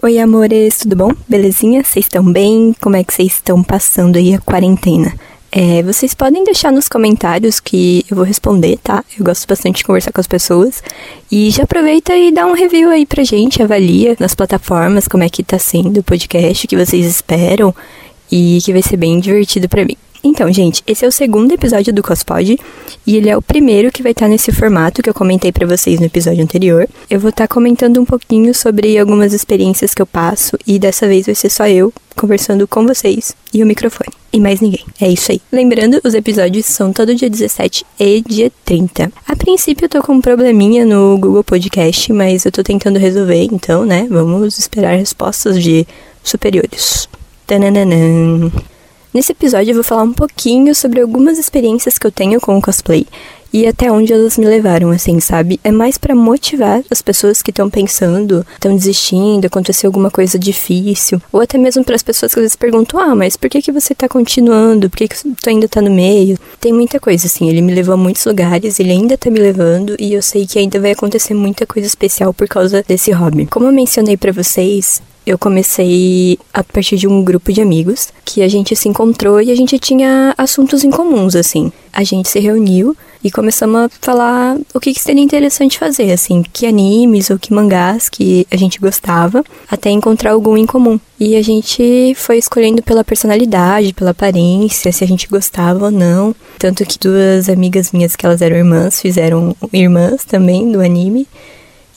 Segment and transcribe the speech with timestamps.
[0.00, 1.10] Oi, amores, tudo bom?
[1.28, 1.82] Belezinha?
[1.82, 2.72] Vocês estão bem?
[2.80, 5.12] Como é que vocês estão passando aí a quarentena?
[5.50, 9.04] É, vocês podem deixar nos comentários que eu vou responder, tá?
[9.18, 10.84] Eu gosto bastante de conversar com as pessoas.
[11.32, 15.28] E já aproveita e dá um review aí pra gente, avalia nas plataformas como é
[15.28, 17.74] que tá sendo o podcast, o que vocês esperam
[18.30, 19.96] e que vai ser bem divertido para mim.
[20.22, 22.58] Então, gente, esse é o segundo episódio do Cospod
[23.06, 26.00] e ele é o primeiro que vai estar nesse formato que eu comentei para vocês
[26.00, 26.88] no episódio anterior.
[27.08, 31.26] Eu vou estar comentando um pouquinho sobre algumas experiências que eu passo e dessa vez
[31.26, 34.10] vai ser só eu conversando com vocês e o microfone.
[34.32, 34.84] E mais ninguém.
[35.00, 35.40] É isso aí.
[35.50, 39.10] Lembrando, os episódios são todo dia 17 e dia 30.
[39.26, 43.44] A princípio eu tô com um probleminha no Google Podcast, mas eu tô tentando resolver,
[43.44, 44.06] então, né?
[44.10, 45.86] Vamos esperar respostas de
[46.22, 47.08] superiores.
[47.46, 48.52] Tananana.
[49.12, 52.60] Nesse episódio eu vou falar um pouquinho sobre algumas experiências que eu tenho com o
[52.60, 53.06] cosplay
[53.50, 55.58] e até onde elas me levaram, assim, sabe?
[55.64, 61.20] É mais para motivar as pessoas que estão pensando, estão desistindo, aconteceu alguma coisa difícil,
[61.32, 63.72] ou até mesmo para as pessoas que às vezes perguntam: "Ah, mas por que que
[63.72, 64.90] você tá continuando?
[64.90, 66.38] Por que que tu ainda tá no meio?".
[66.60, 69.96] Tem muita coisa assim, ele me levou a muitos lugares, ele ainda tá me levando
[69.98, 73.46] e eu sei que ainda vai acontecer muita coisa especial por causa desse hobby.
[73.46, 78.42] Como eu mencionei para vocês, eu comecei a partir de um grupo de amigos que
[78.42, 81.70] a gente se encontrou e a gente tinha assuntos em comuns, assim.
[81.92, 86.42] A gente se reuniu e começamos a falar o que, que seria interessante fazer, assim,
[86.52, 90.98] que animes ou que mangás que a gente gostava, até encontrar algum em comum.
[91.18, 96.34] E a gente foi escolhendo pela personalidade, pela aparência, se a gente gostava ou não.
[96.58, 101.26] Tanto que duas amigas minhas, que elas eram irmãs, fizeram irmãs também do anime.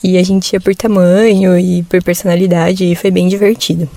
[0.02, 3.88] E a gente ia por tamanho e por personalidade e foi bem divertido.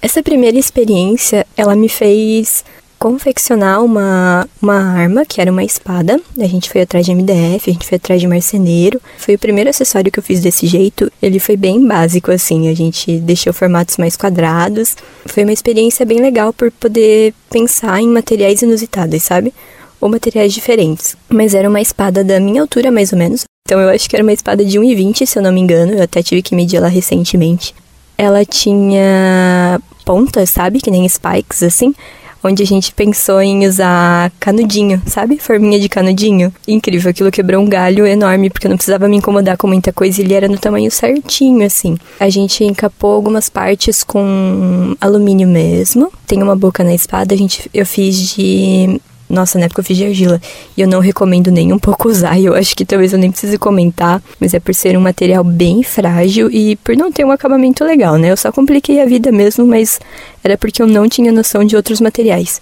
[0.00, 2.64] Essa primeira experiência, ela me fez
[2.98, 6.20] confeccionar uma, uma arma, que era uma espada.
[6.38, 9.00] A gente foi atrás de MDF, a gente foi atrás de marceneiro.
[9.18, 11.10] Foi o primeiro acessório que eu fiz desse jeito.
[11.22, 12.68] Ele foi bem básico, assim.
[12.68, 14.96] A gente deixou formatos mais quadrados.
[15.26, 19.54] Foi uma experiência bem legal por poder pensar em materiais inusitados, sabe?
[20.00, 21.16] Ou materiais diferentes.
[21.28, 23.47] Mas era uma espada da minha altura, mais ou menos.
[23.68, 25.92] Então eu acho que era uma espada de 1,20, se eu não me engano.
[25.92, 27.74] Eu até tive que medir ela recentemente.
[28.16, 30.80] Ela tinha pontas, sabe?
[30.80, 31.94] Que nem spikes, assim.
[32.42, 35.36] Onde a gente pensou em usar canudinho, sabe?
[35.36, 36.50] Forminha de canudinho.
[36.66, 40.18] Incrível, aquilo quebrou um galho enorme, porque eu não precisava me incomodar com muita coisa
[40.18, 41.98] e ele era no tamanho certinho, assim.
[42.18, 46.10] A gente encapou algumas partes com alumínio mesmo.
[46.26, 49.96] Tem uma boca na espada, a gente, eu fiz de nossa, na época eu fiz
[49.96, 50.40] de argila.
[50.76, 52.38] E eu não recomendo nem um pouco usar.
[52.38, 54.22] E eu acho que talvez eu nem precise comentar.
[54.40, 58.16] Mas é por ser um material bem frágil e por não ter um acabamento legal,
[58.16, 58.30] né?
[58.30, 60.00] Eu só compliquei a vida mesmo, mas
[60.42, 62.60] era porque eu não tinha noção de outros materiais.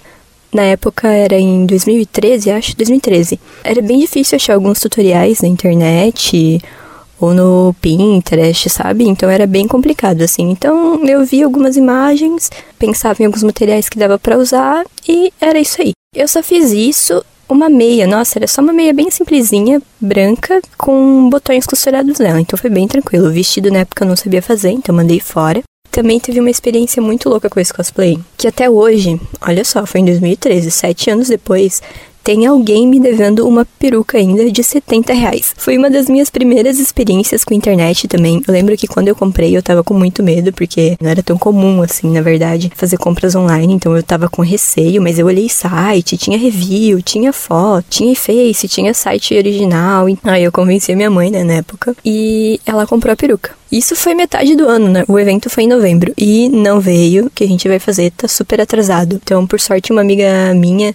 [0.53, 3.39] Na época era em 2013, acho, 2013.
[3.63, 6.61] Era bem difícil achar alguns tutoriais na internet
[7.21, 9.07] ou no Pinterest, sabe?
[9.07, 10.51] Então era bem complicado assim.
[10.51, 15.59] Então eu vi algumas imagens, pensava em alguns materiais que dava para usar e era
[15.59, 15.96] isso aí.
[16.17, 21.29] Eu só fiz isso uma meia, nossa, era só uma meia bem simplesinha, branca, com
[21.29, 23.29] botões costurados nela, então foi bem tranquilo.
[23.29, 25.63] O vestido na época eu não sabia fazer, então mandei fora.
[25.91, 30.01] Também teve uma experiência muito louca com esse cosplay, que até hoje, olha só, foi
[30.01, 31.83] em 2013, sete anos depois,
[32.27, 35.55] tem alguém me devendo uma peruca ainda de 70 reais.
[35.57, 38.43] Foi uma das minhas primeiras experiências com internet também.
[38.45, 41.39] Eu lembro que quando eu comprei eu tava com muito medo, porque não era tão
[41.39, 45.49] comum assim, na verdade, fazer compras online, então eu tava com receio, mas eu olhei
[45.49, 50.07] site, tinha review, tinha foto, tinha face, tinha site original.
[50.25, 53.53] Aí eu convenci a minha mãe, né, na época, e ela comprou a peruca.
[53.71, 55.05] Isso foi metade do ano, né?
[55.07, 57.31] O evento foi em novembro e não veio.
[57.35, 59.21] Que a gente vai fazer tá super atrasado.
[59.23, 60.95] Então, por sorte, uma amiga minha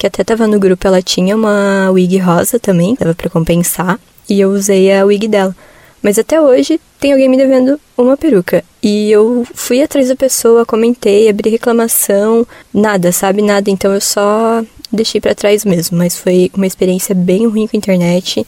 [0.00, 4.40] que até tava no grupo, ela tinha uma wig rosa também, dava para compensar, e
[4.40, 5.54] eu usei a wig dela.
[6.02, 8.64] Mas até hoje tem alguém me devendo uma peruca.
[8.82, 13.42] E eu fui atrás da pessoa, comentei, abri reclamação, nada, sabe?
[13.42, 13.70] Nada.
[13.70, 15.98] Então eu só deixei para trás mesmo.
[15.98, 18.46] Mas foi uma experiência bem ruim com a internet.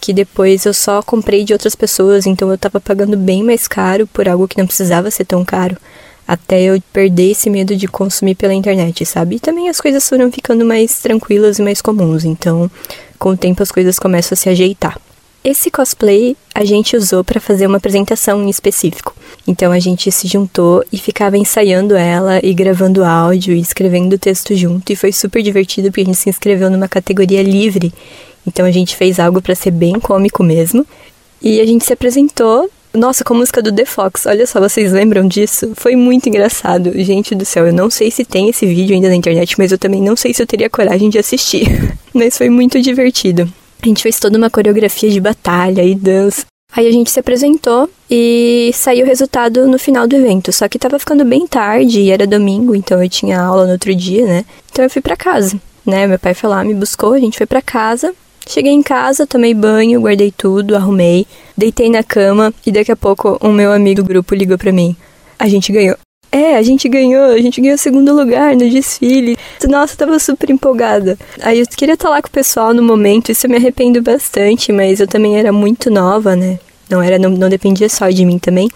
[0.00, 2.24] Que depois eu só comprei de outras pessoas.
[2.24, 5.76] Então eu tava pagando bem mais caro por algo que não precisava ser tão caro
[6.28, 9.36] até eu perder esse medo de consumir pela internet, sabe?
[9.36, 12.70] E também as coisas foram ficando mais tranquilas e mais comuns, então
[13.18, 15.00] com o tempo as coisas começam a se ajeitar.
[15.42, 19.14] Esse cosplay a gente usou para fazer uma apresentação em específico.
[19.46, 24.54] Então a gente se juntou e ficava ensaiando ela e gravando áudio e escrevendo texto
[24.54, 27.90] junto e foi super divertido porque a gente se inscreveu numa categoria livre.
[28.46, 30.84] Então a gente fez algo para ser bem cômico mesmo.
[31.40, 34.92] E a gente se apresentou nossa, com a música do The Fox, olha só, vocês
[34.92, 35.72] lembram disso?
[35.76, 36.92] Foi muito engraçado.
[37.02, 39.78] Gente do céu, eu não sei se tem esse vídeo ainda na internet, mas eu
[39.78, 41.66] também não sei se eu teria coragem de assistir.
[42.12, 43.50] mas foi muito divertido.
[43.82, 46.44] A gente fez toda uma coreografia de batalha e dança.
[46.72, 50.52] Aí a gente se apresentou e saiu o resultado no final do evento.
[50.52, 53.94] Só que tava ficando bem tarde e era domingo, então eu tinha aula no outro
[53.94, 54.44] dia, né?
[54.70, 56.06] Então eu fui para casa, né?
[56.06, 58.14] Meu pai foi lá, me buscou, a gente foi para casa.
[58.48, 63.38] Cheguei em casa, tomei banho, guardei tudo, arrumei, deitei na cama e daqui a pouco
[63.42, 64.96] um meu amigo do grupo ligou para mim.
[65.38, 65.98] A gente ganhou.
[66.32, 69.36] É, a gente ganhou, a gente ganhou segundo lugar no desfile.
[69.68, 71.18] Nossa, eu tava super empolgada.
[71.42, 74.72] Aí eu queria estar lá com o pessoal no momento, isso eu me arrependo bastante,
[74.72, 76.58] mas eu também era muito nova, né?
[76.88, 78.70] Não era, não, não dependia só de mim também.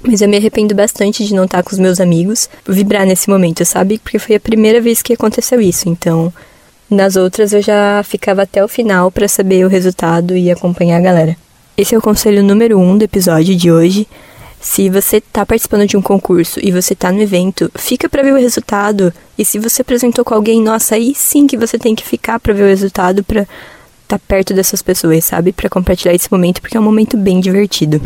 [0.00, 3.64] Mas eu me arrependo bastante de não estar com os meus amigos, vibrar nesse momento,
[3.64, 3.98] sabe?
[3.98, 5.88] Porque foi a primeira vez que aconteceu isso.
[5.88, 6.32] Então,
[6.90, 11.02] nas outras eu já ficava até o final para saber o resultado e acompanhar a
[11.02, 11.36] galera.
[11.76, 14.06] Esse é o conselho número um do episódio de hoje.
[14.60, 18.32] Se você está participando de um concurso e você está no evento, fica para ver
[18.32, 19.12] o resultado.
[19.36, 22.54] E se você apresentou com alguém, nossa, aí sim que você tem que ficar para
[22.54, 25.52] ver o resultado para estar tá perto dessas pessoas, sabe?
[25.52, 28.00] Para compartilhar esse momento, porque é um momento bem divertido.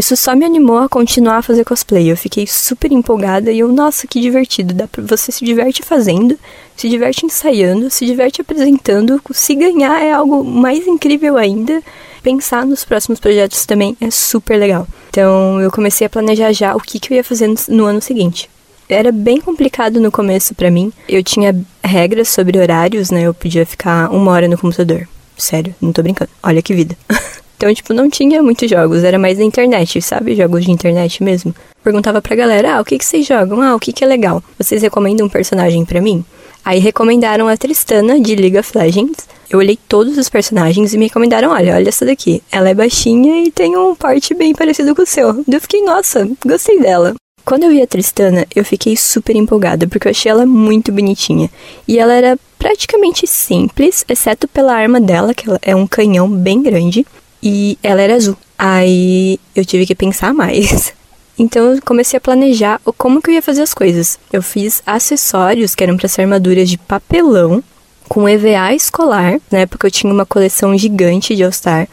[0.00, 2.10] Isso só me animou a continuar a fazer cosplay.
[2.10, 4.72] Eu fiquei super empolgada e eu, nossa, que divertido.
[4.72, 6.38] Dá pra, você se diverte fazendo,
[6.74, 9.20] se diverte ensaiando, se diverte apresentando.
[9.30, 11.82] Se ganhar é algo mais incrível ainda
[12.22, 14.88] pensar nos próximos projetos também é super legal.
[15.10, 18.00] Então eu comecei a planejar já o que, que eu ia fazer no, no ano
[18.00, 18.48] seguinte.
[18.88, 20.90] Era bem complicado no começo para mim.
[21.06, 21.54] Eu tinha
[21.84, 23.24] regras sobre horários, né?
[23.24, 25.06] Eu podia ficar uma hora no computador.
[25.36, 26.30] Sério, não tô brincando.
[26.42, 26.96] Olha que vida.
[27.60, 30.34] Então, tipo, não tinha muitos jogos, era mais na internet, sabe?
[30.34, 31.54] Jogos de internet mesmo.
[31.84, 33.60] Perguntava pra galera, ah, o que, que vocês jogam?
[33.60, 34.42] Ah, o que, que é legal?
[34.56, 36.24] Vocês recomendam um personagem para mim?
[36.64, 39.28] Aí recomendaram a Tristana de League of Legends.
[39.50, 42.42] Eu olhei todos os personagens e me recomendaram: olha, olha essa daqui.
[42.50, 45.44] Ela é baixinha e tem um porte bem parecido com o seu.
[45.46, 47.14] Eu fiquei, nossa, gostei dela.
[47.44, 51.50] Quando eu vi a Tristana, eu fiquei super empolgada, porque eu achei ela muito bonitinha.
[51.86, 57.04] E ela era praticamente simples, exceto pela arma dela, que é um canhão bem grande,
[57.42, 58.36] e ela era azul.
[58.58, 60.92] Aí eu tive que pensar mais.
[61.38, 64.18] Então eu comecei a planejar como que eu ia fazer as coisas.
[64.30, 67.64] Eu fiz acessórios que eram para ser armaduras de papelão
[68.10, 71.88] com EVA escolar, na época eu tinha uma coleção gigante de All-Star.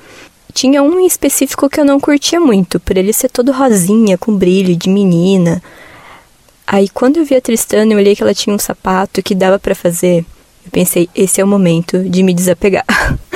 [0.51, 4.35] Tinha um em específico que eu não curtia muito, por ele ser todo rosinha, com
[4.35, 5.61] brilho, de menina.
[6.65, 9.59] Aí quando eu vi a Tristana, eu olhei que ela tinha um sapato que dava
[9.59, 10.25] para fazer.
[10.67, 12.85] Eu pensei, esse é o momento de me desapegar.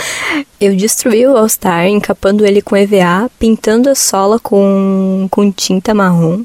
[0.60, 6.44] eu destruí o All-Star, encapando ele com EVA, pintando a sola com, com tinta marrom.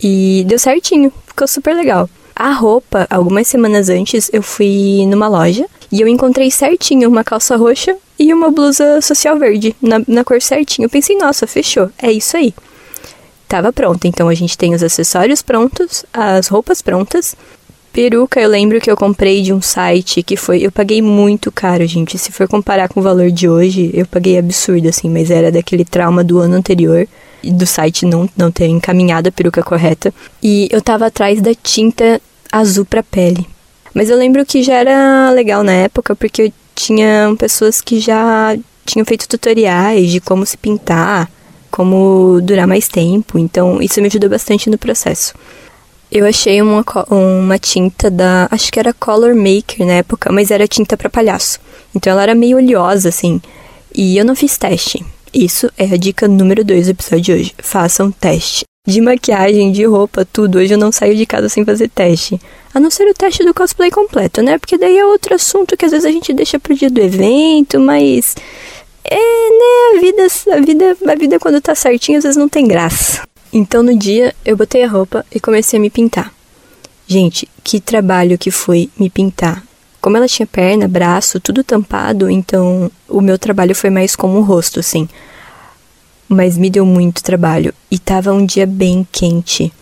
[0.00, 2.08] E deu certinho, ficou super legal.
[2.34, 7.56] A roupa, algumas semanas antes, eu fui numa loja e eu encontrei certinho uma calça
[7.56, 10.86] roxa e uma blusa social verde, na, na cor certinho.
[10.86, 12.54] Eu pensei, nossa, fechou, é isso aí.
[13.48, 17.34] Tava pronta, então a gente tem os acessórios prontos, as roupas prontas.
[17.92, 20.64] Peruca, eu lembro que eu comprei de um site que foi.
[20.64, 22.16] Eu paguei muito caro, gente.
[22.16, 25.84] Se for comparar com o valor de hoje, eu paguei absurdo, assim, mas era daquele
[25.84, 27.06] trauma do ano anterior
[27.42, 30.12] do site não, não ter encaminhado a peruca correta.
[30.42, 32.20] E eu tava atrás da tinta
[32.52, 33.46] azul para pele.
[33.94, 39.04] Mas eu lembro que já era legal na época, porque tinha pessoas que já tinham
[39.04, 41.30] feito tutoriais de como se pintar,
[41.70, 45.34] como durar mais tempo, então isso me ajudou bastante no processo.
[46.10, 48.48] Eu achei uma, uma tinta da.
[48.50, 51.60] Acho que era Color Maker na época, mas era tinta para palhaço.
[51.94, 53.40] Então ela era meio oleosa, assim.
[53.94, 55.04] E eu não fiz teste.
[55.32, 57.54] Isso é a dica número 2 do episódio de hoje.
[57.58, 60.58] Façam um teste de maquiagem, de roupa, tudo.
[60.58, 62.40] Hoje eu não saio de casa sem fazer teste.
[62.74, 64.58] A não ser o teste do cosplay completo, né?
[64.58, 67.78] Porque daí é outro assunto que às vezes a gente deixa pro dia do evento,
[67.78, 68.34] mas.
[69.04, 69.96] É, né?
[69.96, 73.22] A vida, a vida, a vida quando tá certinho às vezes não tem graça.
[73.52, 76.32] Então no dia eu botei a roupa e comecei a me pintar.
[77.06, 79.64] Gente, que trabalho que foi me pintar.
[80.00, 84.42] Como ela tinha perna, braço, tudo tampado, então o meu trabalho foi mais como o
[84.42, 85.08] rosto, assim
[86.30, 89.72] mas me deu muito trabalho e tava um dia bem quente.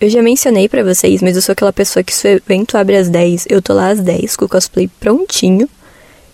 [0.00, 2.96] Eu já mencionei para vocês, mas eu sou aquela pessoa que se o evento abre
[2.96, 5.68] às 10, eu tô lá às 10 com o cosplay prontinho.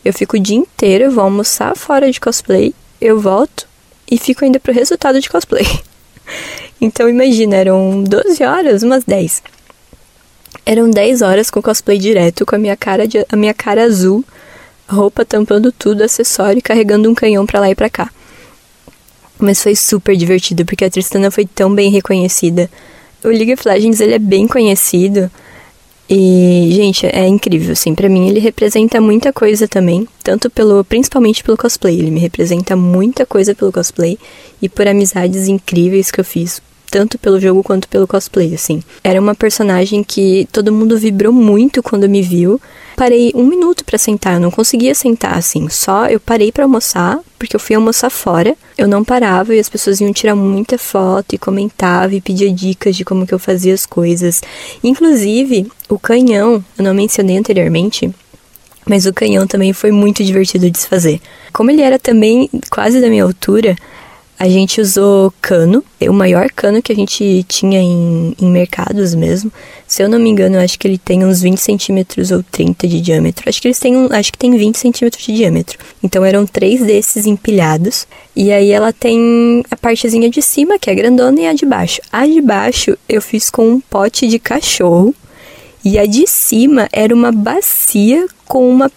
[0.05, 3.67] Eu fico o dia inteiro, eu vou almoçar fora de cosplay, eu volto
[4.11, 5.65] e fico ainda pro resultado de cosplay.
[6.81, 9.43] então imagina, eram 12 horas, umas 10.
[10.65, 14.25] Eram 10 horas com cosplay direto, com a minha cara, de, a minha cara azul,
[14.89, 18.11] roupa tampando tudo, acessório e carregando um canhão pra lá e pra cá.
[19.39, 22.71] Mas foi super divertido, porque a Tristana foi tão bem reconhecida.
[23.25, 25.31] O League of Legends, ele é bem conhecido.
[26.13, 31.45] E, gente, é incrível, assim, para mim ele representa muita coisa também, tanto pelo, principalmente
[31.45, 34.19] pelo cosplay, ele me representa muita coisa pelo cosplay
[34.61, 38.83] e por amizades incríveis que eu fiz tanto pelo jogo quanto pelo cosplay, assim.
[39.05, 42.61] Era uma personagem que todo mundo vibrou muito quando me viu.
[42.97, 45.69] Parei um minuto para sentar, eu não conseguia sentar, assim.
[45.69, 48.55] Só eu parei para almoçar, porque eu fui almoçar fora.
[48.77, 52.97] Eu não parava e as pessoas iam tirar muita foto e comentavam e pedia dicas
[52.97, 54.43] de como que eu fazia as coisas.
[54.83, 58.11] Inclusive, o canhão, eu não mencionei anteriormente,
[58.87, 61.21] mas o canhão também foi muito divertido de se fazer.
[61.53, 63.77] Como ele era também quase da minha altura,
[64.41, 69.53] a gente usou cano, o maior cano que a gente tinha em, em mercados mesmo.
[69.87, 73.03] Se eu não me engano, acho que ele tem uns 20 centímetros ou 30 de
[73.03, 73.47] diâmetro.
[73.47, 75.79] Acho que eles têm, acho que tem 20 centímetros de diâmetro.
[76.03, 78.07] Então eram três desses empilhados.
[78.35, 82.01] E aí ela tem a partezinha de cima, que é grandona, e a de baixo.
[82.11, 85.15] A de baixo eu fiz com um pote de cachorro.
[85.85, 88.91] E a de cima era uma bacia com uma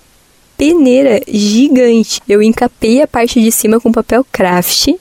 [0.57, 2.21] peneira gigante.
[2.29, 4.93] Eu encapei a parte de cima com papel craft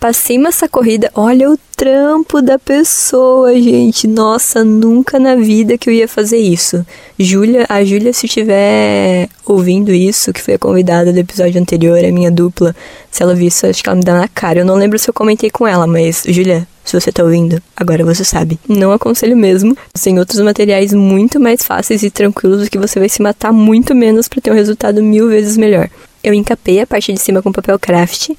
[0.00, 4.08] Passei massa corrida, olha o trampo da pessoa, gente.
[4.08, 6.86] Nossa, nunca na vida que eu ia fazer isso.
[7.18, 12.10] Júlia, a Júlia, se estiver ouvindo isso, que foi a convidada do episódio anterior, a
[12.10, 12.74] minha dupla,
[13.10, 14.60] se ela vir isso, acho que ela me dá na cara.
[14.60, 18.02] Eu não lembro se eu comentei com ela, mas, Júlia, se você tá ouvindo, agora
[18.02, 18.58] você sabe.
[18.66, 19.76] Não aconselho mesmo.
[20.02, 24.28] Tem outros materiais muito mais fáceis e tranquilos que você vai se matar muito menos
[24.28, 25.90] para ter um resultado mil vezes melhor.
[26.24, 28.30] Eu encapei a parte de cima com papel craft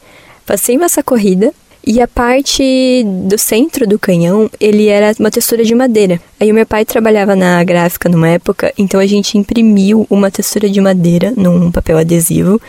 [0.52, 5.74] Passei massa corrida e a parte do centro do canhão, ele era uma textura de
[5.74, 6.20] madeira.
[6.42, 10.70] Aí o meu pai trabalhava na gráfica numa época, então a gente imprimiu uma textura
[10.70, 12.60] de madeira num papel adesivo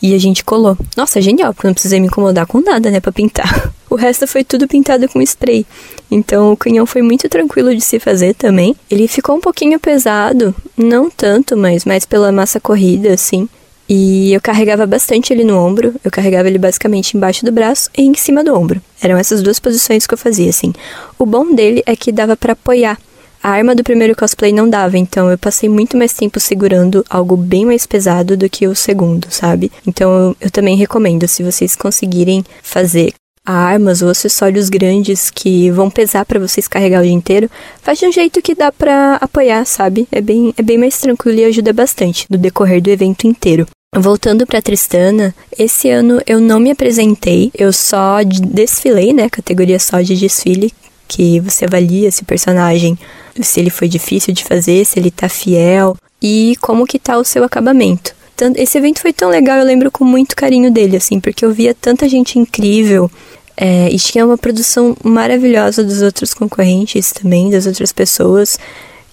[0.00, 0.78] e a gente colou.
[0.96, 3.70] Nossa, genial, porque não precisei me incomodar com nada, né, para pintar.
[3.88, 5.64] O resto foi tudo pintado com spray.
[6.10, 8.74] Então o canhão foi muito tranquilo de se fazer também.
[8.90, 13.48] Ele ficou um pouquinho pesado, não tanto, mas mais pela massa corrida, assim.
[13.88, 18.02] E eu carregava bastante ele no ombro, eu carregava ele basicamente embaixo do braço e
[18.02, 18.80] em cima do ombro.
[19.00, 20.72] Eram essas duas posições que eu fazia, assim.
[21.18, 22.98] O bom dele é que dava para apoiar.
[23.42, 27.36] A arma do primeiro cosplay não dava, então eu passei muito mais tempo segurando algo
[27.36, 29.70] bem mais pesado do que o segundo, sabe?
[29.86, 33.14] Então eu, também recomendo, se vocês conseguirem fazer
[33.44, 37.48] armas ou acessórios grandes que vão pesar para vocês carregar o dia inteiro,
[37.80, 40.08] faz de um jeito que dá para apoiar, sabe?
[40.10, 43.64] É bem, é bem mais tranquilo e ajuda bastante no decorrer do evento inteiro.
[43.98, 50.02] Voltando para Tristana, esse ano eu não me apresentei, eu só desfilei, né, categoria só
[50.02, 50.72] de desfile,
[51.08, 52.98] que você avalia se o personagem,
[53.40, 57.24] se ele foi difícil de fazer, se ele tá fiel e como que tá o
[57.24, 58.14] seu acabamento.
[58.56, 61.72] Esse evento foi tão legal, eu lembro com muito carinho dele, assim, porque eu via
[61.72, 63.10] tanta gente incrível
[63.56, 68.58] é, e tinha uma produção maravilhosa dos outros concorrentes também, das outras pessoas.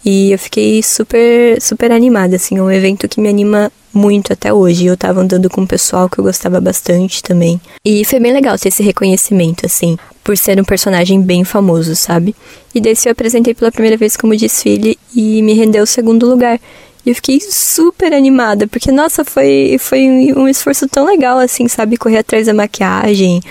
[0.05, 4.51] E eu fiquei super, super animada, assim, é um evento que me anima muito até
[4.51, 4.85] hoje.
[4.85, 7.61] Eu tava andando com um pessoal que eu gostava bastante também.
[7.85, 12.35] E foi bem legal ter esse reconhecimento, assim, por ser um personagem bem famoso, sabe?
[12.75, 16.59] E desse eu apresentei pela primeira vez como desfile e me rendeu o segundo lugar.
[17.05, 20.01] E eu fiquei super animada, porque, nossa, foi, foi
[20.35, 21.97] um esforço tão legal, assim, sabe?
[21.97, 23.41] Correr atrás da maquiagem,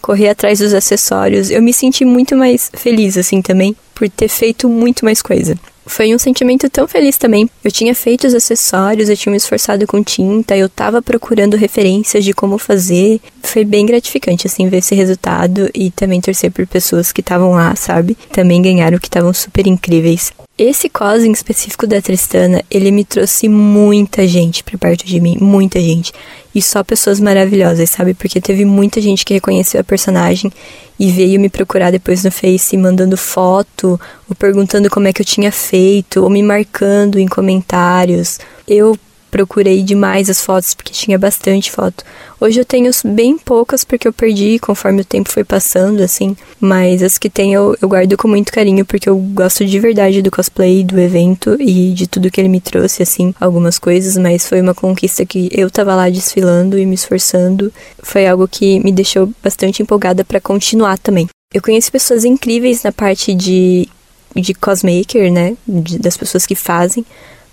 [0.00, 1.50] correr atrás dos acessórios.
[1.50, 5.56] Eu me senti muito mais feliz, assim, também, por ter feito muito mais coisa.
[5.86, 7.50] Foi um sentimento tão feliz também.
[7.64, 12.24] Eu tinha feito os acessórios, eu tinha me esforçado com tinta, eu tava procurando referências
[12.24, 13.20] de como fazer.
[13.42, 17.74] Foi bem gratificante, assim, ver esse resultado e também torcer por pessoas que estavam lá,
[17.74, 18.16] sabe?
[18.32, 20.32] Também ganharam, que estavam super incríveis.
[20.56, 25.36] Esse cos em específico da Tristana, ele me trouxe muita gente pra perto de mim,
[25.40, 26.12] muita gente.
[26.54, 28.14] E só pessoas maravilhosas, sabe?
[28.14, 30.52] Porque teve muita gente que reconheceu a personagem
[30.98, 35.26] e veio me procurar depois no Face mandando foto, ou perguntando como é que eu
[35.26, 38.38] tinha feito, ou me marcando em comentários.
[38.68, 38.96] Eu
[39.32, 42.04] procurei demais as fotos porque tinha bastante foto.
[42.38, 46.36] Hoje eu tenho bem poucas porque eu perdi conforme o tempo foi passando, assim.
[46.60, 50.20] Mas as que tenho eu, eu guardo com muito carinho porque eu gosto de verdade
[50.20, 54.18] do cosplay, do evento e de tudo que ele me trouxe, assim, algumas coisas.
[54.18, 57.72] Mas foi uma conquista que eu tava lá desfilando e me esforçando.
[58.02, 61.26] Foi algo que me deixou bastante empolgada para continuar também.
[61.54, 63.88] Eu conheço pessoas incríveis na parte de,
[64.36, 65.56] de cosmaker, né?
[65.66, 67.06] De, das pessoas que fazem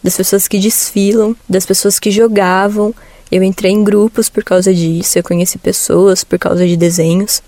[0.04, 2.94] das pessoas que desfilam, das pessoas que jogavam.
[3.32, 7.42] Eu entrei em grupos por causa disso, eu conheci pessoas por causa de desenhos.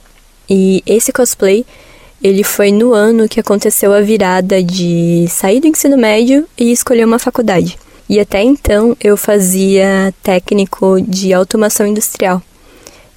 [0.50, 1.66] E esse cosplay,
[2.22, 7.06] ele foi no ano que aconteceu a virada de sair do ensino médio e escolher
[7.06, 7.78] uma faculdade.
[8.08, 12.42] E até então eu fazia técnico de automação industrial.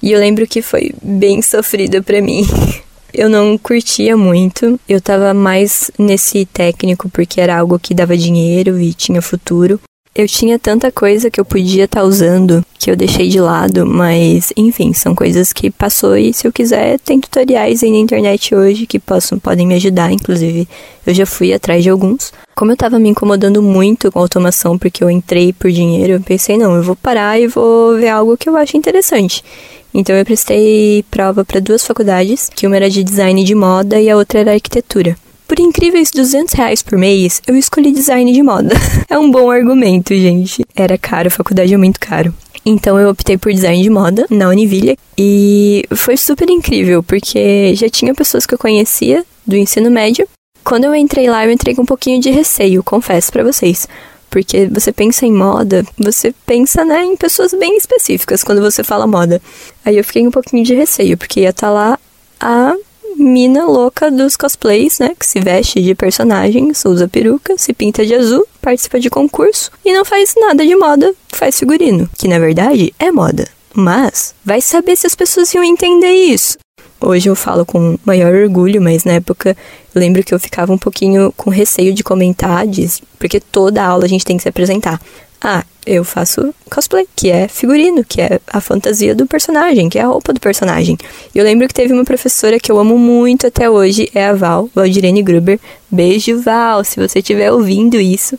[0.01, 2.45] E eu lembro que foi bem sofrido para mim.
[3.17, 4.79] eu não curtia muito.
[4.87, 9.79] Eu tava mais nesse técnico porque era algo que dava dinheiro e tinha futuro.
[10.15, 13.85] Eu tinha tanta coisa que eu podia estar tá usando que eu deixei de lado,
[13.85, 18.55] mas enfim, são coisas que passou e se eu quiser, tem tutoriais aí na internet
[18.55, 20.67] hoje que possam, podem me ajudar, inclusive
[21.05, 22.31] eu já fui atrás de alguns.
[22.55, 26.21] Como eu tava me incomodando muito com a automação porque eu entrei por dinheiro, eu
[26.21, 29.43] pensei, não, eu vou parar e vou ver algo que eu acho interessante.
[29.93, 34.09] Então eu prestei prova para duas faculdades, que uma era de design de moda e
[34.09, 35.17] a outra era arquitetura.
[35.47, 38.75] Por incríveis 200 reais por mês, eu escolhi design de moda.
[39.07, 40.65] é um bom argumento, gente.
[40.75, 42.33] Era caro, faculdade é muito caro.
[42.65, 47.87] Então eu optei por design de moda na Univille e foi super incrível, porque já
[47.87, 50.27] tinha pessoas que eu conhecia do ensino médio.
[50.63, 53.87] Quando eu entrei lá, eu entrei com um pouquinho de receio, confesso para vocês.
[54.31, 59.05] Porque você pensa em moda, você pensa né, em pessoas bem específicas quando você fala
[59.05, 59.39] moda.
[59.85, 61.99] Aí eu fiquei um pouquinho de receio, porque ia estar tá lá
[62.39, 62.75] a
[63.15, 65.13] mina louca dos cosplays, né?
[65.17, 69.93] Que se veste de personagens, usa peruca, se pinta de azul, participa de concurso e
[69.93, 72.09] não faz nada de moda, faz figurino.
[72.17, 73.47] Que na verdade é moda.
[73.73, 76.57] Mas vai saber se as pessoas iam entender isso.
[77.01, 79.55] Hoje eu falo com maior orgulho, mas na época
[79.93, 82.63] lembro que eu ficava um pouquinho com receio de comentar,
[83.19, 84.99] porque toda aula a gente tem que se apresentar.
[85.41, 90.01] Ah, eu faço cosplay, que é figurino, que é a fantasia do personagem, que é
[90.01, 90.97] a roupa do personagem.
[91.33, 94.33] E eu lembro que teve uma professora que eu amo muito até hoje, é a
[94.33, 95.59] Val, Valdirene Gruber.
[95.89, 98.35] Beijo, Val, se você estiver ouvindo isso.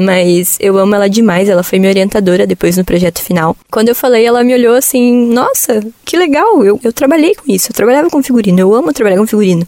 [0.00, 3.56] Mas eu amo ela demais, ela foi minha orientadora depois no projeto final.
[3.68, 7.70] Quando eu falei, ela me olhou assim: Nossa, que legal, eu, eu trabalhei com isso,
[7.70, 9.66] eu trabalhava com figurino, eu amo trabalhar com figurino.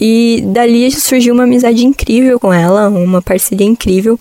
[0.00, 4.18] E dali surgiu uma amizade incrível com ela, uma parceria incrível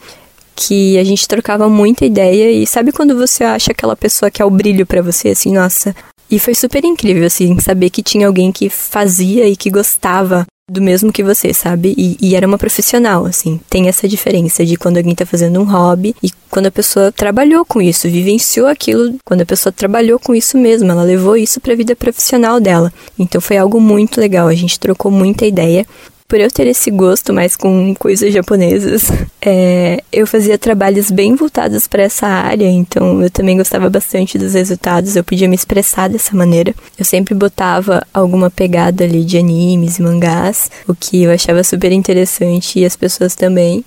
[0.68, 4.46] que a gente trocava muita ideia e sabe quando você acha aquela pessoa que é
[4.46, 5.96] o brilho para você assim, nossa.
[6.30, 10.82] E foi super incrível assim saber que tinha alguém que fazia e que gostava do
[10.82, 11.94] mesmo que você, sabe?
[11.98, 13.60] E, e, era uma profissional, assim.
[13.70, 17.66] Tem essa diferença de quando alguém tá fazendo um hobby e quando a pessoa trabalhou
[17.66, 21.76] com isso, vivenciou aquilo, quando a pessoa trabalhou com isso mesmo, ela levou isso pra
[21.76, 22.94] vida profissional dela.
[23.20, 25.86] Então foi algo muito legal, a gente trocou muita ideia
[26.32, 29.12] por eu ter esse gosto mais com coisas japonesas,
[29.42, 34.54] é, eu fazia trabalhos bem voltados para essa área, então eu também gostava bastante dos
[34.54, 36.74] resultados, eu podia me expressar dessa maneira.
[36.98, 41.92] Eu sempre botava alguma pegada ali de animes e mangás, o que eu achava super
[41.92, 43.84] interessante e as pessoas também.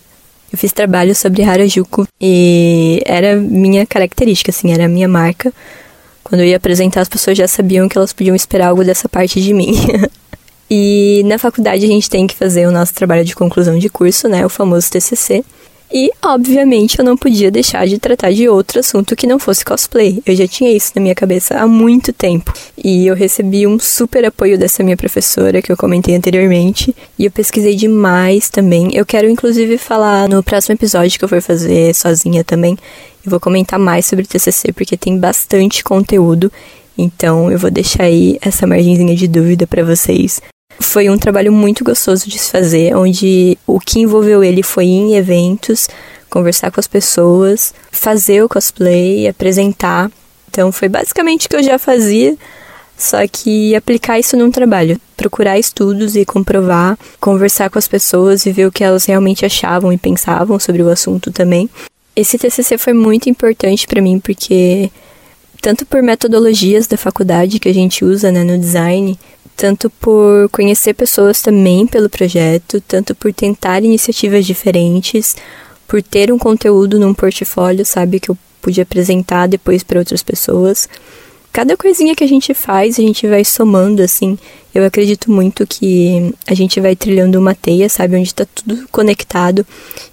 [0.52, 5.50] Eu fiz trabalho sobre Harajuku e era minha característica, assim, era a minha marca.
[6.22, 9.40] Quando eu ia apresentar, as pessoas já sabiam que elas podiam esperar algo dessa parte
[9.40, 9.74] de mim.
[10.70, 14.28] E na faculdade a gente tem que fazer o nosso trabalho de conclusão de curso,
[14.28, 15.44] né, o famoso TCC.
[15.96, 20.20] E, obviamente, eu não podia deixar de tratar de outro assunto que não fosse cosplay.
[20.26, 22.52] Eu já tinha isso na minha cabeça há muito tempo.
[22.82, 26.92] E eu recebi um super apoio dessa minha professora, que eu comentei anteriormente.
[27.16, 28.90] E eu pesquisei demais também.
[28.92, 32.76] Eu quero, inclusive, falar no próximo episódio que eu for fazer sozinha também.
[33.24, 36.50] Eu vou comentar mais sobre o TCC, porque tem bastante conteúdo.
[36.98, 40.40] Então, eu vou deixar aí essa margenzinha de dúvida para vocês.
[40.80, 45.14] Foi um trabalho muito gostoso de se fazer, onde o que envolveu ele foi em
[45.14, 45.88] eventos,
[46.28, 50.10] conversar com as pessoas, fazer o cosplay, apresentar.
[50.50, 52.36] Então foi basicamente o que eu já fazia,
[52.96, 58.52] só que aplicar isso num trabalho, procurar estudos e comprovar, conversar com as pessoas e
[58.52, 61.68] ver o que elas realmente achavam e pensavam sobre o assunto também.
[62.16, 64.90] Esse TCC foi muito importante para mim porque
[65.60, 69.18] tanto por metodologias da faculdade que a gente usa né, no design,
[69.56, 75.36] tanto por conhecer pessoas também pelo projeto, tanto por tentar iniciativas diferentes,
[75.86, 80.88] por ter um conteúdo num portfólio, sabe, que eu pude apresentar depois para outras pessoas.
[81.52, 84.38] Cada coisinha que a gente faz, a gente vai somando assim.
[84.74, 89.64] Eu acredito muito que a gente vai trilhando uma teia, sabe, onde está tudo conectado.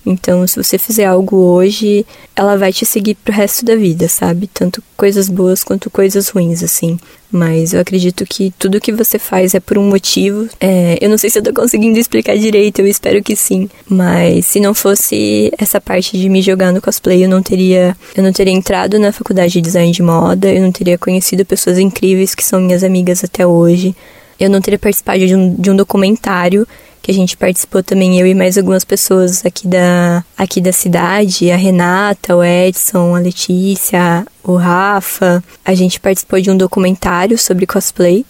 [0.06, 4.46] Então, se você fizer algo hoje, ela vai te seguir pro resto da vida, sabe?
[4.46, 7.00] Tanto coisas boas quanto coisas ruins, assim.
[7.32, 10.48] Mas eu acredito que tudo que você faz é por um motivo.
[10.60, 13.70] É, eu não sei se eu tô conseguindo explicar direito, eu espero que sim.
[13.90, 17.96] Mas se não fosse essa parte de me jogar no cosplay, eu não teria.
[18.16, 21.80] Eu não teria entrado na faculdade de design de moda, eu não teria conhecido pessoas
[21.80, 23.96] incríveis que são minhas amigas até hoje.
[24.42, 26.68] Eu não teria participado de um, de um documentário
[27.00, 31.52] que a gente participou também, eu e mais algumas pessoas aqui da, aqui da cidade,
[31.52, 35.44] a Renata, o Edson, a Letícia, o Rafa.
[35.64, 38.26] A gente participou de um documentário sobre cosplay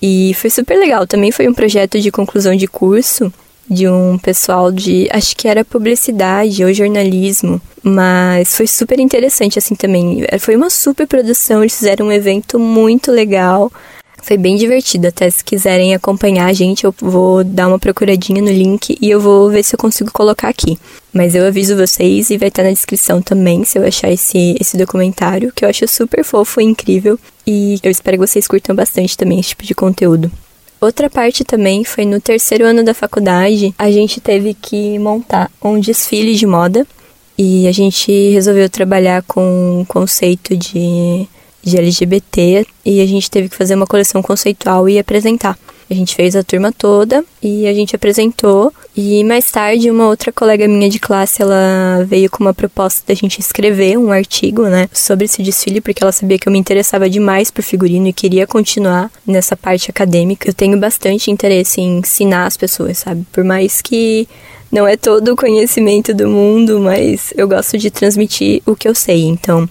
[0.00, 1.06] e foi super legal.
[1.06, 3.32] Também foi um projeto de conclusão de curso
[3.70, 9.76] de um pessoal de, acho que era publicidade ou jornalismo, mas foi super interessante assim
[9.76, 10.26] também.
[10.40, 13.70] Foi uma super produção, eles fizeram um evento muito legal.
[14.22, 18.50] Foi bem divertido, até se quiserem acompanhar a gente, eu vou dar uma procuradinha no
[18.50, 20.78] link e eu vou ver se eu consigo colocar aqui.
[21.12, 24.76] Mas eu aviso vocês e vai estar na descrição também se eu achar esse, esse
[24.76, 27.18] documentário, que eu acho super fofo e incrível.
[27.46, 30.30] E eu espero que vocês curtam bastante também esse tipo de conteúdo.
[30.80, 35.78] Outra parte também foi no terceiro ano da faculdade, a gente teve que montar um
[35.78, 36.86] desfile de moda
[37.36, 41.28] e a gente resolveu trabalhar com o conceito de
[41.62, 45.58] de LGBT e a gente teve que fazer uma coleção conceitual e apresentar.
[45.90, 48.72] A gente fez a turma toda e a gente apresentou.
[48.96, 53.14] E mais tarde, uma outra colega minha de classe, ela veio com uma proposta da
[53.14, 57.10] gente escrever um artigo, né, sobre esse desfile, porque ela sabia que eu me interessava
[57.10, 60.48] demais por figurino e queria continuar nessa parte acadêmica.
[60.48, 63.26] Eu tenho bastante interesse em ensinar as pessoas, sabe?
[63.32, 64.28] Por mais que
[64.70, 68.94] não é todo o conhecimento do mundo, mas eu gosto de transmitir o que eu
[68.94, 69.24] sei.
[69.24, 69.68] Então,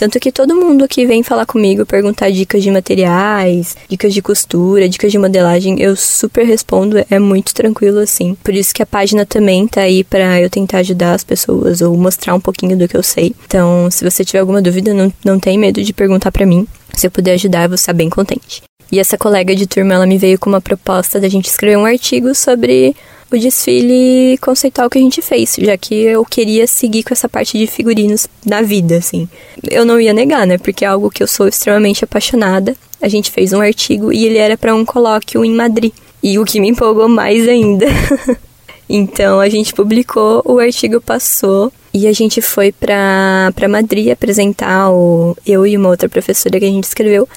[0.00, 4.88] tanto que todo mundo que vem falar comigo, perguntar dicas de materiais, dicas de costura,
[4.88, 8.34] dicas de modelagem, eu super respondo, é muito tranquilo assim.
[8.42, 11.94] Por isso que a página também tá aí para eu tentar ajudar as pessoas ou
[11.98, 13.34] mostrar um pouquinho do que eu sei.
[13.44, 16.66] Então, se você tiver alguma dúvida, não, não tem medo de perguntar para mim.
[16.94, 18.62] Se eu puder ajudar, eu vou estar bem contente.
[18.90, 21.84] E essa colega de turma, ela me veio com uma proposta da gente escrever um
[21.84, 22.96] artigo sobre
[23.30, 27.56] o desfile conceitual que a gente fez, já que eu queria seguir com essa parte
[27.56, 29.28] de figurinos na vida, assim.
[29.70, 30.58] Eu não ia negar, né?
[30.58, 32.76] Porque é algo que eu sou extremamente apaixonada.
[33.00, 35.92] A gente fez um artigo e ele era para um colóquio em Madrid.
[36.22, 37.86] E o que me empolgou mais ainda.
[38.88, 45.36] então a gente publicou, o artigo passou e a gente foi para Madrid apresentar o
[45.46, 47.28] eu e uma outra professora que a gente escreveu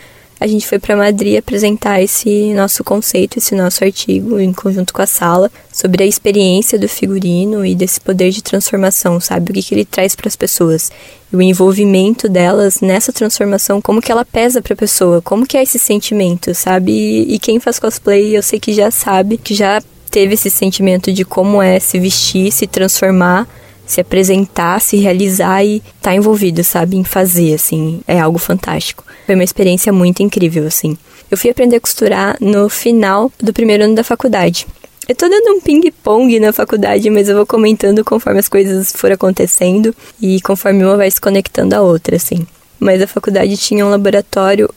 [0.44, 5.02] a gente foi para Madrid apresentar esse nosso conceito, esse nosso artigo, em conjunto com
[5.02, 9.52] a sala, sobre a experiência do figurino e desse poder de transformação, sabe?
[9.52, 10.92] O que, que ele traz para as pessoas.
[11.32, 15.56] E o envolvimento delas nessa transformação, como que ela pesa para a pessoa, como que
[15.56, 16.92] é esse sentimento, sabe?
[16.92, 21.10] E, e quem faz cosplay, eu sei que já sabe, que já teve esse sentimento
[21.14, 23.48] de como é se vestir, se transformar
[23.86, 29.04] se apresentar, se realizar e estar tá envolvido, sabe, em fazer, assim, é algo fantástico.
[29.26, 30.98] Foi uma experiência muito incrível, assim.
[31.30, 34.68] Eu fui aprender a costurar no final do primeiro ano da faculdade.
[35.08, 39.16] Eu tô dando um ping-pong na faculdade, mas eu vou comentando conforme as coisas forem
[39.16, 42.48] acontecendo e conforme uma vai se conectando à outra, assim.
[42.80, 44.70] Mas a faculdade tinha um laboratório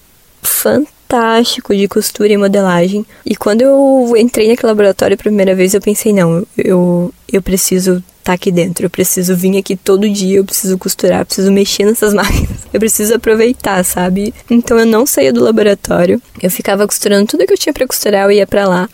[0.42, 3.06] fantástico de costura e modelagem.
[3.24, 8.02] E quando eu entrei naquele laboratório pela primeira vez, eu pensei, não, eu, eu preciso
[8.26, 8.86] tá aqui dentro.
[8.86, 12.66] Eu preciso vir aqui todo dia, eu preciso costurar, eu preciso mexer nessas máquinas.
[12.72, 14.34] Eu preciso aproveitar, sabe?
[14.50, 16.20] Então eu não saía do laboratório.
[16.42, 18.88] Eu ficava costurando tudo que eu tinha para costurar, eu ia para lá.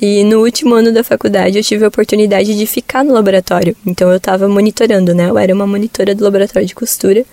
[0.00, 3.76] E no último ano da faculdade eu tive a oportunidade de ficar no laboratório.
[3.86, 5.28] Então eu tava monitorando, né?
[5.28, 7.26] Eu era uma monitora do laboratório de costura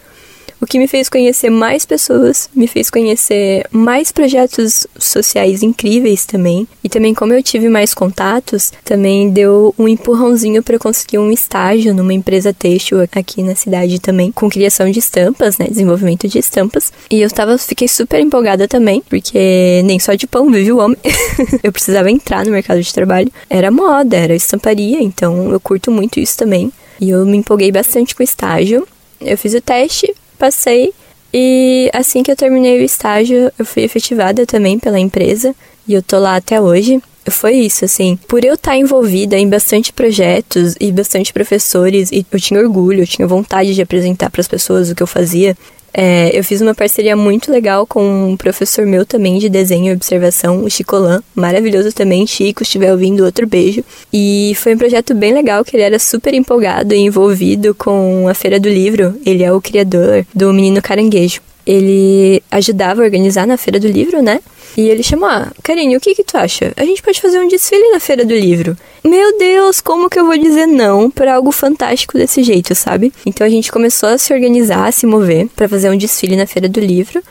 [0.61, 6.67] o que me fez conhecer mais pessoas, me fez conhecer mais projetos sociais incríveis também.
[6.83, 11.93] E também, como eu tive mais contatos, também deu um empurrãozinho para conseguir um estágio
[11.93, 15.67] numa empresa têxtil aqui na cidade também, com criação de estampas, né?
[15.67, 16.91] Desenvolvimento de estampas.
[17.09, 20.97] E eu tava, fiquei super empolgada também, porque nem só de pão vive o homem.
[21.63, 23.31] eu precisava entrar no mercado de trabalho.
[23.49, 26.71] Era moda, era estamparia, então eu curto muito isso também.
[26.99, 28.87] E eu me empolguei bastante com o estágio.
[29.19, 30.93] Eu fiz o teste, Passei
[31.33, 35.53] e assim que eu terminei o estágio, eu fui efetivada também pela empresa
[35.87, 37.01] e eu tô lá até hoje.
[37.27, 38.17] Foi isso, assim.
[38.27, 43.07] Por eu estar envolvida em bastante projetos e bastante professores, e eu tinha orgulho, eu
[43.07, 45.57] tinha vontade de apresentar para as pessoas o que eu fazia,
[45.97, 49.95] é, eu fiz uma parceria muito legal com um professor meu também de desenho e
[49.95, 53.81] observação, o Chicolan, maravilhoso também, Chico, se estiver ouvindo, outro beijo.
[54.11, 58.33] E foi um projeto bem legal, que ele era super empolgado e envolvido com a
[58.33, 61.39] Feira do Livro, ele é o criador do Menino Caranguejo.
[61.65, 64.39] Ele ajudava a organizar na Feira do Livro, né?
[64.77, 66.73] E ele chamou, ah, Karine, o que que tu acha?
[66.75, 68.77] A gente pode fazer um desfile na Feira do Livro.
[69.03, 73.13] Meu Deus, como que eu vou dizer não para algo fantástico desse jeito, sabe?
[73.25, 76.45] Então a gente começou a se organizar, a se mover para fazer um desfile na
[76.45, 77.23] Feira do Livro.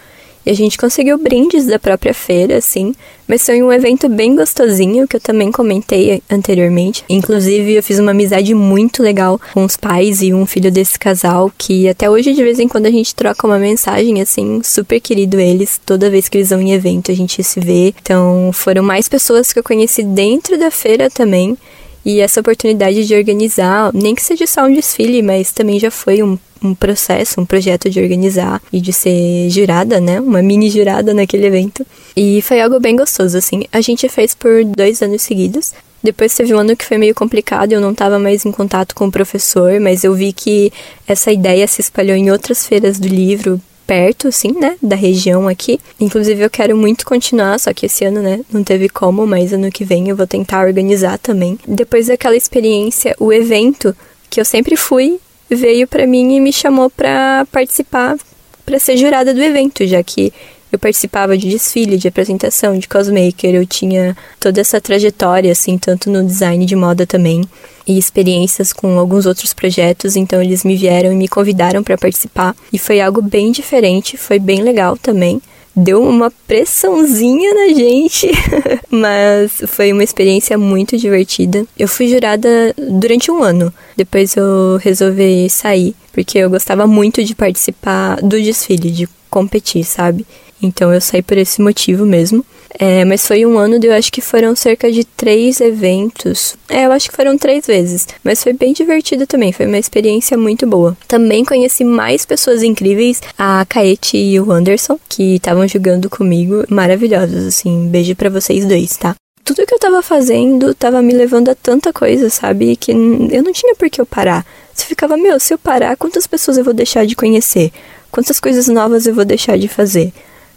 [0.44, 2.94] E a gente conseguiu brindes da própria feira, assim.
[3.26, 7.02] Mas foi um evento bem gostosinho, que eu também comentei anteriormente.
[7.08, 11.50] Inclusive, eu fiz uma amizade muito legal com os pais e um filho desse casal,
[11.56, 15.40] que até hoje, de vez em quando, a gente troca uma mensagem, assim, super querido
[15.40, 15.80] eles.
[15.84, 17.94] Toda vez que eles vão em evento, a gente se vê.
[18.02, 21.56] Então, foram mais pessoas que eu conheci dentro da feira também.
[22.04, 26.22] E essa oportunidade de organizar, nem que seja só um desfile, mas também já foi
[26.22, 30.20] um um processo, um projeto de organizar e de ser jurada, né?
[30.20, 31.86] Uma mini jurada naquele evento.
[32.16, 33.64] E foi algo bem gostoso, assim.
[33.72, 35.72] A gente fez por dois anos seguidos.
[36.02, 39.06] Depois teve um ano que foi meio complicado, eu não estava mais em contato com
[39.06, 40.70] o professor, mas eu vi que
[41.08, 45.80] essa ideia se espalhou em outras feiras do livro perto, assim, né, da região aqui.
[45.98, 49.70] Inclusive, eu quero muito continuar, só que esse ano, né, não teve como, mas ano
[49.70, 51.58] que vem eu vou tentar organizar também.
[51.66, 53.96] Depois daquela experiência, o evento
[54.28, 55.18] que eu sempre fui
[55.50, 58.16] veio para mim e me chamou para participar,
[58.64, 60.32] para ser jurada do evento, já que
[60.72, 66.10] eu participava de desfile, de apresentação, de cosmaker, eu tinha toda essa trajetória, assim, tanto
[66.10, 67.44] no design de moda também,
[67.86, 72.56] e experiências com alguns outros projetos, então eles me vieram e me convidaram para participar,
[72.72, 75.40] e foi algo bem diferente, foi bem legal também
[75.76, 78.30] deu uma pressãozinha na gente,
[78.90, 81.66] mas foi uma experiência muito divertida.
[81.78, 87.34] Eu fui jurada durante um ano, depois eu resolvi sair, porque eu gostava muito de
[87.34, 90.24] participar do desfile, de competir, sabe?
[90.62, 92.44] Então eu saí por esse motivo mesmo.
[92.78, 96.56] É, mas foi um ano de eu acho que foram cerca de três eventos.
[96.68, 98.06] É, eu acho que foram três vezes.
[98.22, 100.96] Mas foi bem divertido também, foi uma experiência muito boa.
[101.06, 107.46] Também conheci mais pessoas incríveis, a Kaete e o Anderson, que estavam jogando comigo, maravilhosos,
[107.46, 107.88] assim.
[107.88, 109.14] Beijo para vocês dois, tá?
[109.44, 112.76] Tudo que eu tava fazendo tava me levando a tanta coisa, sabe?
[112.76, 114.44] Que eu não tinha por que eu parar.
[114.72, 117.70] Você ficava, meu, se eu parar, quantas pessoas eu vou deixar de conhecer?
[118.10, 120.12] Quantas coisas novas eu vou deixar de fazer?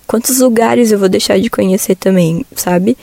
[0.08, 2.98] Quantos lugares eu vou deixar de conhecer também, sabe?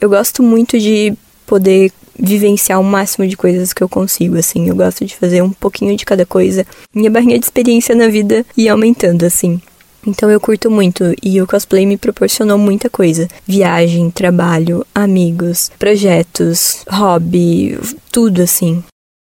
[0.00, 1.14] Eu gosto muito de
[1.46, 4.68] poder vivenciar o máximo de coisas que eu consigo, assim.
[4.68, 6.66] Eu gosto de fazer um pouquinho de cada coisa.
[6.94, 9.60] Minha barrinha de experiência na vida e aumentando, assim.
[10.06, 16.84] Então eu curto muito e o cosplay me proporcionou muita coisa: viagem, trabalho, amigos, projetos,
[16.88, 17.78] hobby,
[18.10, 18.82] tudo assim.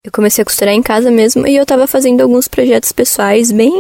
[0.04, 3.72] Eu comecei a costurar em casa mesmo e eu tava fazendo alguns projetos pessoais bem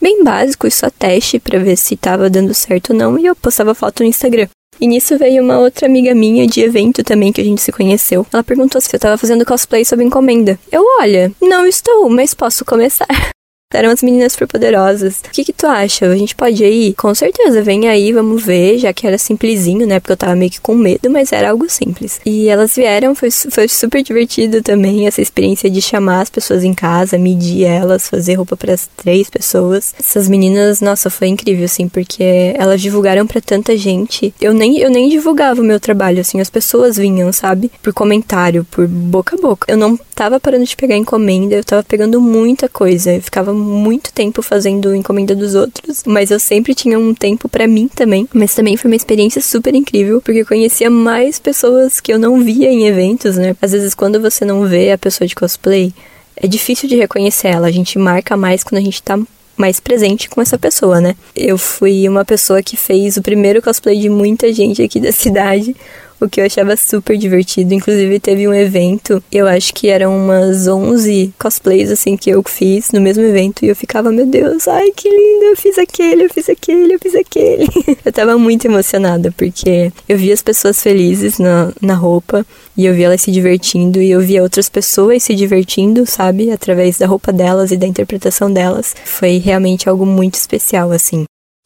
[0.00, 3.74] bem básico, só teste para ver se tava dando certo ou não, e eu postava
[3.74, 4.48] foto no Instagram.
[4.80, 8.26] E nisso veio uma outra amiga minha de evento também que a gente se conheceu.
[8.32, 10.58] Ela perguntou se eu tava fazendo cosplay sob encomenda.
[10.70, 13.06] Eu, olha, não estou, mas posso começar.
[13.72, 15.20] Eram as meninas super poderosas.
[15.26, 16.06] O que que tu acha?
[16.06, 16.94] A gente pode ir?
[16.94, 19.98] Com certeza, vem aí, vamos ver, já que era simplesinho, né?
[19.98, 22.20] Porque eu tava meio que com medo, mas era algo simples.
[22.24, 26.72] E elas vieram, foi, foi super divertido também essa experiência de chamar as pessoas em
[26.72, 29.94] casa, medir elas, fazer roupa para as três pessoas.
[29.98, 34.32] Essas meninas, nossa, foi incrível, assim, porque elas divulgaram para tanta gente.
[34.40, 37.72] Eu nem, eu nem divulgava o meu trabalho, assim, as pessoas vinham, sabe?
[37.82, 39.70] Por comentário, por boca a boca.
[39.70, 43.14] Eu não tava parando de pegar encomenda, eu tava pegando muita coisa.
[43.14, 47.66] Eu ficava muito tempo fazendo encomenda dos outros, mas eu sempre tinha um tempo para
[47.66, 48.28] mim também.
[48.32, 52.42] Mas também foi uma experiência super incrível, porque eu conhecia mais pessoas que eu não
[52.42, 53.56] via em eventos, né?
[53.60, 55.92] Às vezes quando você não vê a pessoa de cosplay,
[56.36, 57.68] é difícil de reconhecer ela.
[57.68, 59.18] A gente marca mais quando a gente tá
[59.56, 61.14] mais presente com essa pessoa, né?
[61.34, 65.74] Eu fui uma pessoa que fez o primeiro cosplay de muita gente aqui da cidade,
[66.24, 67.74] o que eu achava super divertido.
[67.74, 72.90] Inclusive, teve um evento, eu acho que eram umas 11 cosplays, assim, que eu fiz
[72.92, 76.30] no mesmo evento, e eu ficava, meu Deus, ai que lindo, eu fiz aquele, eu
[76.30, 77.68] fiz aquele, eu fiz aquele.
[78.04, 82.94] eu tava muito emocionada, porque eu via as pessoas felizes na, na roupa, e eu
[82.94, 87.32] via elas se divertindo, e eu via outras pessoas se divertindo, sabe, através da roupa
[87.32, 88.94] delas e da interpretação delas.
[89.04, 91.24] Foi realmente algo muito especial, assim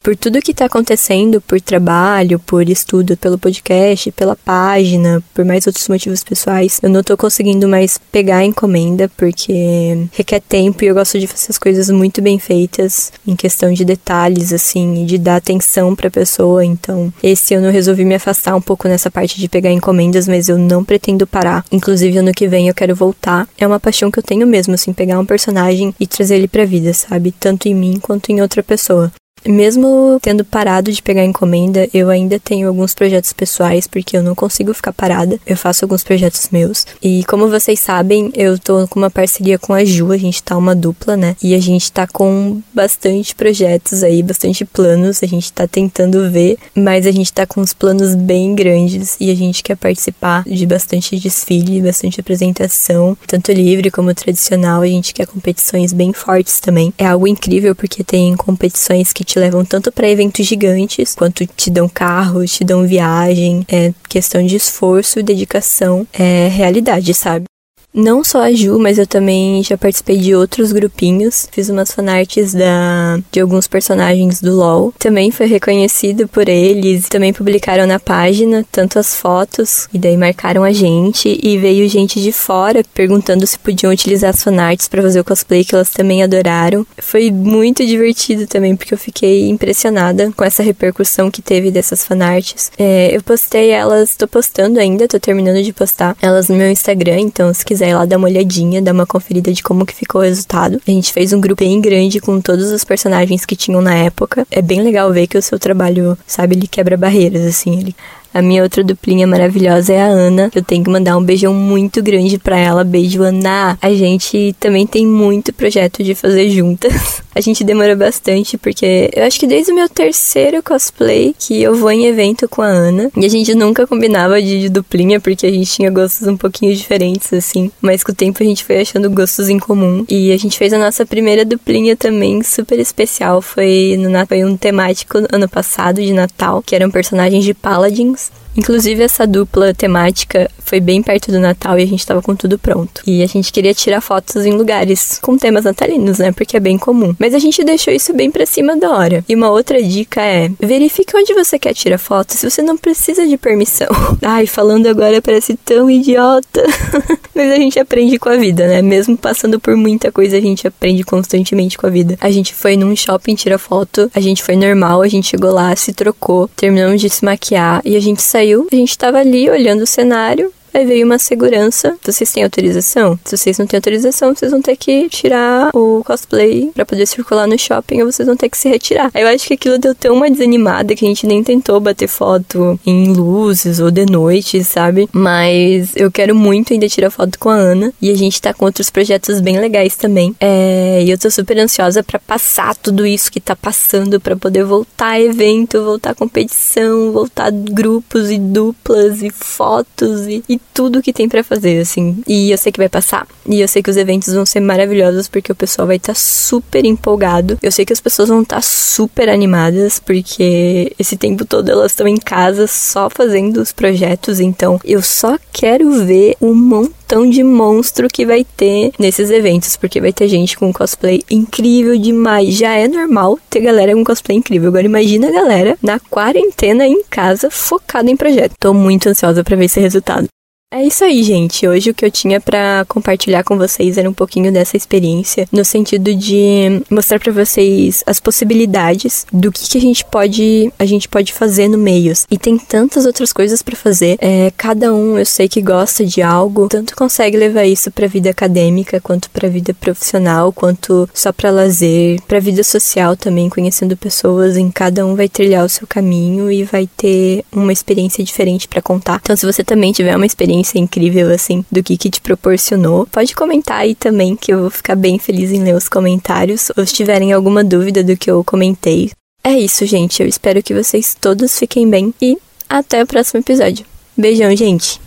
[0.09, 5.67] por tudo que está acontecendo, por trabalho, por estudo, pelo podcast, pela página, por mais
[5.67, 10.87] outros motivos pessoais, eu não estou conseguindo mais pegar a encomenda porque requer tempo e
[10.87, 15.05] eu gosto de fazer as coisas muito bem feitas em questão de detalhes, assim, e
[15.05, 16.63] de dar atenção para a pessoa.
[16.63, 20.47] Então, esse ano eu resolvi me afastar um pouco nessa parte de pegar encomendas, mas
[20.47, 21.65] eu não pretendo parar.
[21.71, 23.47] Inclusive, ano que vem eu quero voltar.
[23.57, 26.65] É uma paixão que eu tenho mesmo, assim, pegar um personagem e trazer ele pra
[26.65, 27.31] vida, sabe?
[27.31, 29.11] Tanto em mim quanto em outra pessoa.
[29.45, 34.35] Mesmo tendo parado de pegar encomenda, eu ainda tenho alguns projetos pessoais, porque eu não
[34.35, 35.39] consigo ficar parada.
[35.45, 36.85] Eu faço alguns projetos meus.
[37.01, 40.57] E como vocês sabem, eu tô com uma parceria com a Ju, a gente tá
[40.57, 41.35] uma dupla, né?
[41.41, 45.23] E a gente tá com bastante projetos aí, bastante planos.
[45.23, 49.31] A gente tá tentando ver, mas a gente tá com uns planos bem grandes e
[49.31, 54.81] a gente quer participar de bastante desfile, bastante apresentação, tanto livre como tradicional.
[54.81, 56.93] A gente quer competições bem fortes também.
[56.97, 61.69] É algo incrível porque tem competições que te levam tanto para eventos gigantes, quanto te
[61.69, 63.63] dão carros, te dão viagem.
[63.67, 66.07] É questão de esforço dedicação.
[66.11, 67.48] É realidade, sabe?
[67.93, 71.47] Não só a Ju, mas eu também já participei de outros grupinhos.
[71.51, 74.93] Fiz umas fanarts da, de alguns personagens do LoL.
[74.99, 77.09] Também foi reconhecido por eles.
[77.09, 81.39] Também publicaram na página tanto as fotos, e daí marcaram a gente.
[81.41, 85.65] E veio gente de fora perguntando se podiam utilizar as fanarts para fazer o cosplay,
[85.65, 86.85] que elas também adoraram.
[86.99, 92.71] Foi muito divertido também, porque eu fiquei impressionada com essa repercussão que teve dessas fanarts.
[92.77, 97.19] É, eu postei elas, tô postando ainda, tô terminando de postar elas no meu Instagram,
[97.19, 99.95] então se quiser quiser ir lá dar uma olhadinha, dar uma conferida de como que
[99.95, 100.81] ficou o resultado.
[100.85, 104.45] A gente fez um grupo bem grande com todos os personagens que tinham na época.
[104.51, 107.79] É bem legal ver que o seu trabalho, sabe, ele quebra barreiras, assim.
[107.79, 107.95] Ele
[108.33, 110.51] a minha outra duplinha maravilhosa é a Ana.
[110.53, 112.83] Eu tenho que mandar um beijão muito grande pra ela.
[112.83, 113.77] Beijo, Ana.
[113.81, 117.21] A gente também tem muito projeto de fazer juntas.
[117.33, 121.73] A gente demora bastante porque eu acho que desde o meu terceiro cosplay que eu
[121.73, 123.09] vou em evento com a Ana.
[123.15, 126.75] E a gente nunca combinava de, de duplinha porque a gente tinha gostos um pouquinho
[126.75, 127.71] diferentes, assim.
[127.79, 130.03] Mas com o tempo a gente foi achando gostos em comum.
[130.09, 133.41] E a gente fez a nossa primeira duplinha também super especial.
[133.41, 138.28] Foi, no, foi um temático ano passado de Natal, que eram personagens de Paladins
[138.59, 142.59] Inclusive, essa dupla temática foi bem perto do Natal e a gente tava com tudo
[142.59, 143.01] pronto.
[143.07, 146.33] E a gente queria tirar fotos em lugares com temas natalinos, né?
[146.33, 147.15] Porque é bem comum.
[147.17, 149.23] Mas a gente deixou isso bem pra cima da hora.
[149.29, 153.25] E uma outra dica é: verifique onde você quer tirar foto se você não precisa
[153.25, 153.87] de permissão.
[154.21, 156.61] Ai, falando agora parece tão idiota.
[157.33, 158.81] Mas a gente aprende com a vida, né?
[158.81, 162.17] Mesmo passando por muita coisa, a gente aprende constantemente com a vida.
[162.19, 165.73] A gente foi num shopping tirar foto, a gente foi normal, a gente chegou lá,
[165.77, 169.49] se trocou, terminamos de se maquiar e a gente saiu saiu, a gente estava ali
[169.49, 171.97] olhando o cenário, Aí veio uma segurança.
[172.03, 173.19] Vocês têm autorização?
[173.25, 177.47] Se vocês não têm autorização, vocês vão ter que tirar o cosplay para poder circular
[177.47, 179.09] no shopping ou vocês vão ter que se retirar.
[179.13, 182.07] Aí eu acho que aquilo deu tão uma desanimada que a gente nem tentou bater
[182.07, 185.09] foto em luzes ou de noite, sabe?
[185.11, 188.65] Mas eu quero muito ainda tirar foto com a Ana e a gente tá com
[188.65, 190.35] outros projetos bem legais também.
[190.39, 194.63] É, e eu tô super ansiosa para passar tudo isso que tá passando para poder
[194.63, 201.01] voltar a evento, voltar a competição, voltar grupos e duplas e fotos e, e tudo
[201.01, 202.23] que tem para fazer, assim.
[202.27, 203.27] E eu sei que vai passar.
[203.45, 206.19] E eu sei que os eventos vão ser maravilhosos porque o pessoal vai estar tá
[206.19, 207.57] super empolgado.
[207.61, 211.91] Eu sei que as pessoas vão estar tá super animadas porque esse tempo todo elas
[211.91, 214.39] estão em casa só fazendo os projetos.
[214.39, 219.99] Então eu só quero ver um montão de monstro que vai ter nesses eventos, porque
[219.99, 222.55] vai ter gente com cosplay incrível demais.
[222.55, 224.69] Já é normal ter galera com cosplay incrível.
[224.69, 228.53] Agora imagina a galera na quarentena em casa focada em projeto.
[228.59, 230.27] Tô muito ansiosa para ver esse resultado.
[230.71, 231.67] É isso aí, gente.
[231.67, 235.65] Hoje o que eu tinha para compartilhar com vocês era um pouquinho dessa experiência, no
[235.65, 241.09] sentido de mostrar para vocês as possibilidades do que, que, a gente pode a gente
[241.09, 242.27] pode fazer no meios.
[242.29, 244.19] E tem tantas outras coisas para fazer.
[244.21, 248.29] É, cada um eu sei que gosta de algo, tanto consegue levar isso para vida
[248.29, 254.55] acadêmica, quanto para vida profissional, quanto só para lazer, para vida social também, conhecendo pessoas.
[254.55, 258.83] Em cada um vai trilhar o seu caminho e vai ter uma experiência diferente para
[258.83, 259.19] contar.
[259.23, 263.07] Então, se você também tiver uma experiência experiência incrível, assim, do que que te proporcionou.
[263.07, 266.85] Pode comentar aí também, que eu vou ficar bem feliz em ler os comentários, ou
[266.85, 269.11] se tiverem alguma dúvida do que eu comentei.
[269.43, 270.21] É isso, gente.
[270.21, 272.37] Eu espero que vocês todos fiquem bem e
[272.69, 273.85] até o próximo episódio.
[274.17, 274.99] Beijão, gente!